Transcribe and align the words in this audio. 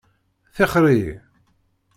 Tixxeṛ-iyi! 0.55 1.13